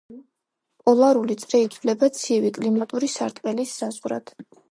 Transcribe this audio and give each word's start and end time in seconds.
პოლარული 0.87 1.35
წრე 1.43 1.61
ითვლება 1.65 2.09
ცივი 2.21 2.51
კლიმატური 2.57 3.13
სარტყლის 3.19 3.77
საზღვრად. 3.83 4.35